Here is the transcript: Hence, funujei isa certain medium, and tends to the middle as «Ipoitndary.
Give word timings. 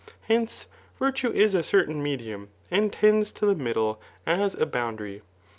Hence, 0.23 0.65
funujei 0.99 1.35
isa 1.35 1.61
certain 1.61 2.01
medium, 2.01 2.49
and 2.71 2.91
tends 2.91 3.31
to 3.33 3.45
the 3.45 3.53
middle 3.53 4.01
as 4.25 4.55
«Ipoitndary. 4.55 5.21